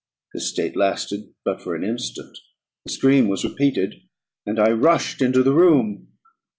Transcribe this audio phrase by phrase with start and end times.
[0.33, 2.35] This state lasted but for an instant;
[2.85, 4.01] the scream was repeated,
[4.47, 6.07] and I rushed into the room.